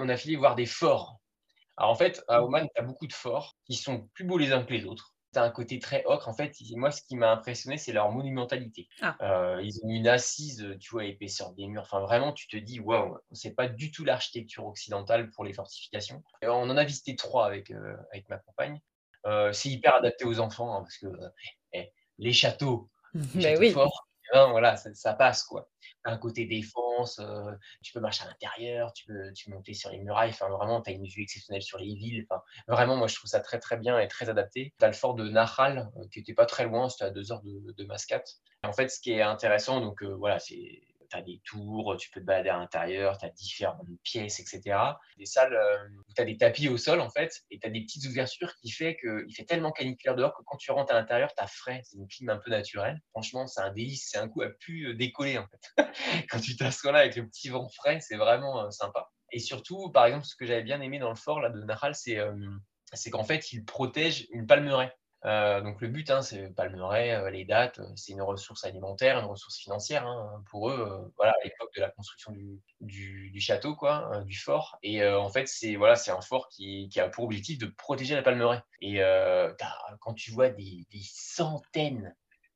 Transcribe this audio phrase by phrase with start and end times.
[0.00, 1.18] on a filé voir des forts.
[1.76, 4.52] Alors en fait, à Oman, tu as beaucoup de forts qui sont plus beaux les
[4.52, 5.14] uns que les autres.
[5.32, 6.28] Tu as un côté très ocre.
[6.28, 8.88] En fait, moi, ce qui m'a impressionné, c'est leur monumentalité.
[9.02, 9.16] Ah.
[9.20, 11.82] Euh, ils ont une assise, tu vois, épaisseur des murs.
[11.82, 16.22] Enfin, vraiment, tu te dis, waouh, c'est pas du tout l'architecture occidentale pour les fortifications.
[16.42, 18.80] Et on en a visité trois avec, euh, avec ma compagne.
[19.26, 21.06] Euh, c'est hyper adapté aux enfants hein, parce que
[21.74, 23.70] eh, les châteaux, les Mais châteaux oui.
[23.72, 25.68] forts, voilà, ça, passe quoi.
[26.04, 27.50] Un côté défense, euh,
[27.82, 30.30] tu peux marcher à l'intérieur, tu peux, tu monter sur les murailles.
[30.30, 32.26] Enfin, vraiment, tu as une vue exceptionnelle sur les villes.
[32.28, 34.74] Enfin, vraiment, moi, je trouve ça très très bien et très adapté.
[34.78, 37.32] Tu as le fort de Nahal euh, qui était pas très loin, c'était à deux
[37.32, 38.28] heures de, de Mascate.
[38.64, 42.10] En fait, ce qui est intéressant, donc euh, voilà, c'est tu as des tours, tu
[42.10, 44.78] peux te balader à l'intérieur, tu as différentes pièces, etc.
[45.16, 47.70] Des salles euh, où tu as des tapis au sol, en fait, et tu as
[47.70, 50.96] des petites ouvertures qui fait qu'il fait tellement caniculaire dehors que quand tu rentres à
[50.96, 51.82] l'intérieur, tu as frais.
[51.84, 53.00] C'est une clim un peu naturelle.
[53.10, 54.08] Franchement, c'est un délice.
[54.10, 55.84] C'est un coup à pu décoller, en fait.
[56.30, 59.10] quand tu t'assois là avec le petit vent frais, c'est vraiment euh, sympa.
[59.30, 61.92] Et surtout, par exemple, ce que j'avais bien aimé dans le fort là, de Nahal,
[62.08, 62.32] euh,
[62.92, 64.92] c'est qu'en fait, il protège une palmeraie.
[65.24, 69.18] Euh, donc le but, hein, c'est palmeraie, euh, les dates, euh, c'est une ressource alimentaire,
[69.18, 71.12] une ressource financière hein, pour eux.
[71.16, 74.78] voilà, à l'époque de la construction du, du, du château, quoi, du fort.
[74.82, 78.14] Et en fait, c'est voilà, c'est un fort qui, qui a pour objectif de protéger
[78.14, 78.62] la palmeraie.
[78.80, 78.98] Et
[79.58, 82.14] t'as- quand tu vois des, des centaines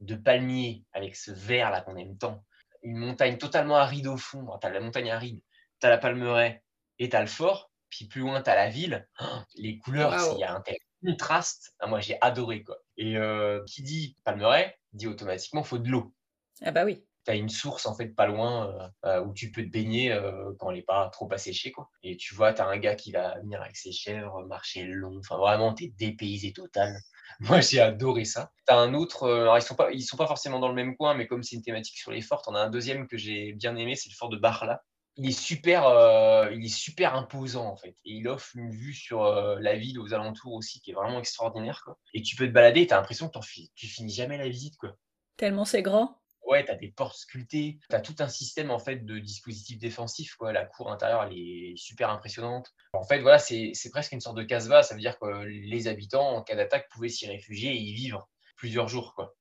[0.00, 2.44] de palmiers avec ce vert là qu'on aime tant,
[2.82, 5.40] une montagne totalement aride au fond, tu as la montagne aride,
[5.80, 6.62] tu as la palmeraie
[6.98, 9.08] et tu as le fort, puis plus loin tu as la ville.
[9.20, 9.24] Oh,
[9.56, 11.74] les couleurs, il y a un tel contraste.
[11.80, 12.78] Ah, moi, j'ai adoré quoi.
[12.96, 16.14] Et euh, qui dit palmeraie dit automatiquement faut de l'eau.
[16.62, 17.04] Ah bah oui.
[17.24, 20.12] Tu as une source en fait pas loin euh, euh, où tu peux te baigner
[20.12, 21.90] euh, quand elle n'est pas trop asséchée quoi.
[22.02, 25.18] Et tu vois, tu as un gars qui va venir avec ses chèvres, marcher long.
[25.18, 26.94] Enfin, vraiment, tu es dépaysé total.
[27.40, 28.52] Moi, j'ai adoré ça.
[28.66, 30.96] Tu as un autre, alors ils sont pas, ils sont pas forcément dans le même
[30.96, 33.52] coin, mais comme c'est une thématique sur les forts, on a un deuxième que j'ai
[33.54, 34.82] bien aimé, c'est le fort de Barla.
[35.16, 38.92] Il est super, euh, il est super imposant en fait, et il offre une vue
[38.94, 41.98] sur euh, la ville aux alentours aussi qui est vraiment extraordinaire quoi.
[42.14, 44.76] Et tu peux te balader, tu as l'impression que fi- tu finis jamais la visite
[44.76, 44.96] quoi.
[45.36, 46.20] Tellement c'est grand.
[46.46, 49.78] Ouais, tu as des portes sculptées, tu as tout un système en fait de dispositifs
[49.78, 50.34] défensifs.
[50.34, 50.52] Quoi.
[50.52, 52.74] La cour intérieure, elle est super impressionnante.
[52.92, 54.82] En fait, voilà, c'est presque une sorte de casse-va.
[54.82, 58.28] Ça veut dire que les habitants, en cas d'attaque, pouvaient s'y réfugier et y vivre
[58.56, 59.14] plusieurs jours.
[59.14, 59.34] Quoi.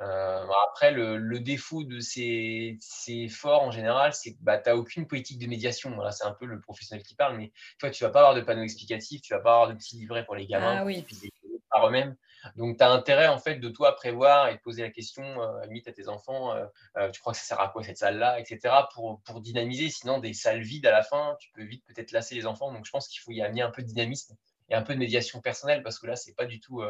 [0.00, 4.70] Euh, après, le, le défaut de ces, ces forts en général, c'est que bah, tu
[4.70, 5.94] n'as aucune politique de médiation.
[5.94, 8.40] Voilà, c'est un peu le professionnel qui parle, mais toi, tu vas pas avoir de
[8.40, 11.02] panneau explicatif, tu vas pas avoir de petits livrets pour les gamins Ah oui.
[11.02, 12.16] découvrir par eux-mêmes.
[12.56, 15.64] Donc, tu as intérêt en fait de toi prévoir et de poser la question euh,
[15.66, 16.64] limite à tes enfants euh,
[16.96, 18.74] euh, tu crois que ça sert à quoi cette salle-là, etc.
[18.94, 19.90] Pour, pour dynamiser.
[19.90, 22.72] Sinon, des salles vides à la fin, tu peux vite peut-être lasser les enfants.
[22.72, 24.34] Donc, je pense qu'il faut y amener un peu de dynamisme
[24.70, 26.82] et un peu de médiation personnelle parce que là, c'est pas du tout,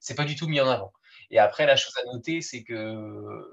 [0.00, 0.92] c'est pas du tout mis en avant.
[1.30, 2.74] Et après, la chose à noter, c'est que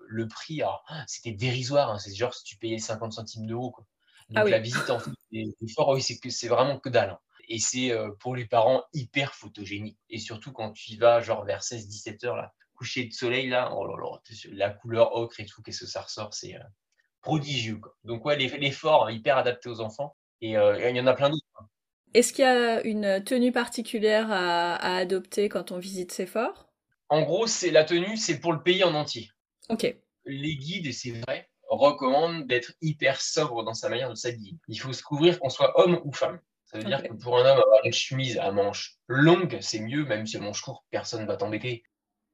[0.07, 0.61] le prix,
[1.07, 1.91] c'était dérisoire.
[1.91, 1.99] hein.
[1.99, 3.71] c'est genre si tu payais 50 centimes d'euros.
[3.71, 3.85] quoi.
[4.29, 4.51] Donc, Ah oui.
[4.51, 7.11] la visite en fait oui, c'est que c'est vraiment que dalle.
[7.11, 7.19] hein.
[7.49, 9.97] Et c'est euh, pour les parents hyper photogénique.
[10.09, 13.71] Et surtout quand tu y vas, genre vers 16-17 heures, là, coucher de soleil, là,
[13.73, 14.19] oh là là,
[14.51, 16.63] la couleur ocre et tout, qu'est-ce que ça ressort, c'est euh,
[17.21, 17.77] prodigieux.
[17.77, 17.95] Quoi.
[18.03, 20.15] Donc, ouais, les forts, hyper adaptés aux enfants.
[20.41, 21.45] Et euh, il y en a plein d'autres.
[21.59, 21.67] hein.
[22.13, 26.69] Est-ce qu'il y a une tenue particulière à, à adopter quand on visite ces forts
[27.09, 29.29] En gros, c'est la tenue, c'est pour le pays en entier.
[29.69, 29.95] Ok.
[30.25, 34.55] les guides, et c'est vrai, recommandent d'être hyper sobre dans sa manière de s'habiller.
[34.67, 36.39] Il faut se couvrir qu'on soit homme ou femme.
[36.65, 40.03] Ça veut dire que pour un homme, avoir une chemise à manches longues, c'est mieux,
[40.05, 41.83] même si à manches courtes, personne ne va t'embêter.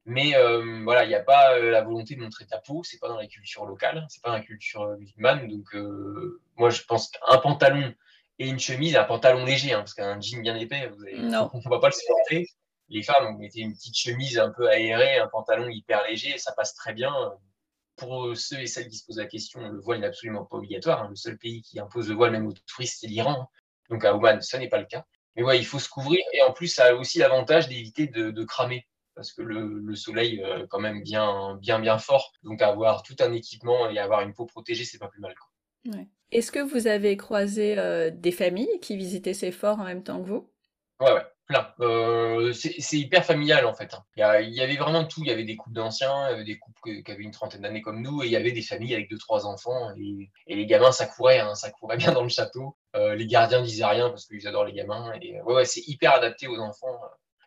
[0.06, 2.98] Mais euh, voilà, il n'y a pas euh, la volonté de montrer ta peau, c'est
[2.98, 5.48] pas dans la culture locale, c'est pas dans la culture musulmane.
[5.48, 7.94] Donc, euh, moi, je pense qu'un pantalon
[8.38, 11.50] et une chemise, un pantalon léger, hein, parce qu'un jean bien épais, vous avez, Non.
[11.52, 12.46] on ne va pas le supporter.
[12.88, 16.52] Les femmes, vous mettez une petite chemise un peu aérée, un pantalon hyper léger, ça
[16.52, 17.14] passe très bien.
[17.96, 21.02] Pour ceux et celles qui se posent la question, le voile n'est absolument pas obligatoire.
[21.04, 21.08] hein.
[21.10, 23.48] Le seul pays qui impose le voile même aux touristes, c'est l'Iran.
[23.88, 25.04] Donc à Oman, ça n'est pas le cas.
[25.36, 26.20] Mais ouais, il faut se couvrir.
[26.32, 28.84] Et en plus, ça a aussi l'avantage d'éviter de, de cramer.
[29.14, 32.32] Parce que le, le soleil, euh, quand même, bien, bien, bien fort.
[32.42, 35.34] Donc avoir tout un équipement et avoir une peau protégée, c'est pas plus mal.
[35.38, 35.48] quoi.
[35.86, 36.08] Ouais.
[36.30, 40.22] Est-ce que vous avez croisé euh, des familles qui visitaient ces forts en même temps
[40.22, 40.50] que vous?
[41.00, 41.72] Ouais, ouais, plein.
[41.80, 43.92] Euh, c'est hyper familial en fait.
[43.94, 44.04] hein.
[44.16, 45.20] Il y, a- il y avait vraiment tout.
[45.22, 47.30] Il y avait des couples d'anciens, il y avait des couples que- qui avaient une
[47.32, 49.90] trentaine d'années comme nous, et il y avait des familles avec deux, trois enfants.
[49.96, 52.76] Et, et les gamins, ça courait, hein, ça courait bien dans le château.
[52.96, 55.12] Euh, les gardiens disaient rien parce qu'ils adorent les gamins.
[55.20, 57.00] Et ouais, ouais, c'est hyper adapté aux enfants.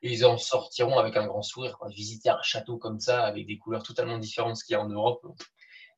[0.04, 1.78] Et ils en sortiront avec un grand sourire.
[1.80, 1.90] Quoi.
[1.90, 4.82] Visiter un château comme ça, avec des couleurs totalement différentes de ce qu'il y a
[4.82, 5.26] en Europe,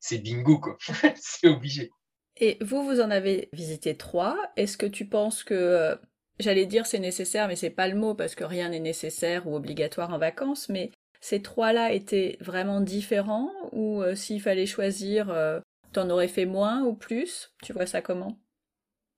[0.00, 0.76] c'est bingo, quoi.
[1.16, 1.90] c'est obligé.
[2.36, 4.36] Et vous, vous en avez visité trois.
[4.56, 5.96] Est-ce que tu penses que, euh,
[6.38, 9.54] j'allais dire c'est nécessaire, mais c'est pas le mot parce que rien n'est nécessaire ou
[9.54, 10.90] obligatoire en vacances, mais
[11.20, 15.60] ces trois-là étaient vraiment différents ou euh, s'il fallait choisir, euh,
[15.92, 17.52] t'en aurais fait moins ou plus?
[17.62, 18.38] Tu vois ça comment?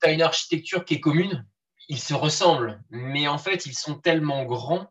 [0.02, 1.46] Tu as une architecture qui est commune,
[1.88, 4.90] ils se ressemblent, mais en fait, ils sont tellement grands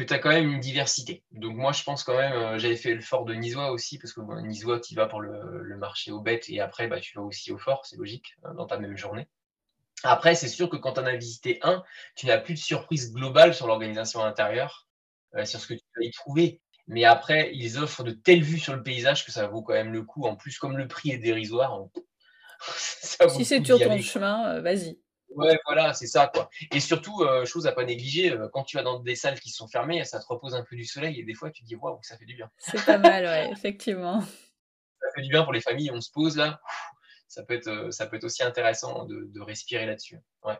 [0.00, 1.22] que tu as quand même une diversité.
[1.32, 4.12] Donc moi, je pense quand même, euh, j'avais fait le fort de Nisois aussi, parce
[4.12, 7.22] que bon, Nisois, tu vas pour le, marché aux bêtes, et après, bah, tu vas
[7.22, 9.28] aussi au fort, c'est logique, hein, dans ta même journée.
[10.02, 11.82] Après, c'est sûr que quand tu en as visité un,
[12.14, 14.86] tu n'as plus de surprise globale sur l'organisation intérieure,
[15.34, 16.60] euh, sur ce que tu vas y trouver.
[16.86, 19.92] Mais après, ils offrent de telles vues sur le paysage que ça vaut quand même
[19.92, 20.24] le coup.
[20.24, 21.78] En plus, comme le prix est dérisoire,
[22.76, 24.98] si c'est sur ton chemin, euh, vas-y.
[25.30, 26.50] Ouais, voilà, c'est ça, quoi.
[26.72, 29.50] Et surtout, euh, chose à pas négliger, euh, quand tu vas dans des salles qui
[29.50, 31.76] sont fermées, ça te repose un peu du soleil et des fois, tu te dis,
[31.76, 32.50] waouh, ça fait du bien.
[32.58, 34.20] C'est pas mal, ouais, effectivement.
[34.20, 36.60] Ça fait du bien pour les familles, on se pose là.
[37.28, 40.18] Ça peut être, ça peut être aussi intéressant de, respirer là-dessus.
[40.44, 40.58] Ouais.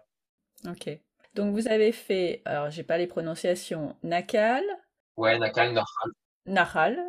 [0.69, 0.89] Ok.
[1.35, 4.65] Donc, vous avez fait, alors, j'ai pas les prononciations, Nakal.
[5.17, 6.13] Ouais, Nakal, Nahal.
[6.47, 7.03] Nahal,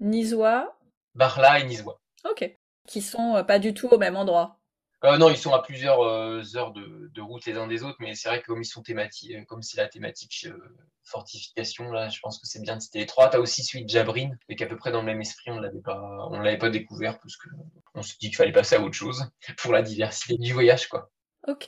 [0.00, 0.76] Nisois.
[1.14, 2.00] Barla et Nisois.
[2.28, 2.58] Ok.
[2.86, 4.59] Qui sont euh, pas du tout au même endroit.
[5.04, 8.14] Euh, non, ils sont à plusieurs euh, heures de, route les uns des autres, mais
[8.14, 10.48] c'est vrai que comme ils sont thématiques, euh, comme c'est la thématique
[11.04, 13.30] fortification, là, je pense que c'est bien de citer les trois.
[13.30, 15.58] Tu as aussi celui de Jabrin, mais qu'à peu près dans le même esprit, on
[15.58, 18.94] l'avait pas, on l'avait pas découvert parce qu'on se dit qu'il fallait passer à autre
[18.94, 21.10] chose pour la diversité du voyage, quoi.
[21.48, 21.66] Ok,